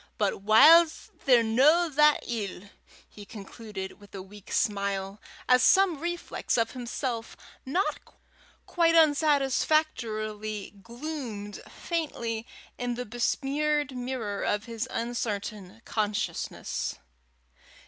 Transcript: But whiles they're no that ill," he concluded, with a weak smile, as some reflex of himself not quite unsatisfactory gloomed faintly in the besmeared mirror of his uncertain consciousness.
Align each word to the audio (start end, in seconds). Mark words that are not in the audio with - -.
But 0.17 0.41
whiles 0.41 1.11
they're 1.25 1.43
no 1.43 1.87
that 1.87 2.23
ill," 2.27 2.71
he 3.07 3.23
concluded, 3.23 3.99
with 3.99 4.15
a 4.15 4.21
weak 4.23 4.51
smile, 4.51 5.21
as 5.47 5.61
some 5.61 5.99
reflex 5.99 6.57
of 6.57 6.71
himself 6.71 7.37
not 7.67 7.99
quite 8.65 8.95
unsatisfactory 8.95 10.73
gloomed 10.81 11.61
faintly 11.69 12.47
in 12.79 12.95
the 12.95 13.05
besmeared 13.05 13.95
mirror 13.95 14.41
of 14.43 14.63
his 14.65 14.87
uncertain 14.89 15.83
consciousness. 15.85 16.95